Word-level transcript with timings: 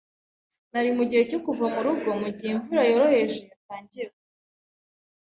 Nari 0.71 0.89
mugihe 0.97 1.23
cyo 1.29 1.39
kuva 1.45 1.63
murugo 1.73 2.09
mugihe 2.21 2.51
imvura 2.53 2.81
yoroheje 2.91 3.37
yatangiye 3.49 4.05
kugwa. 4.11 4.27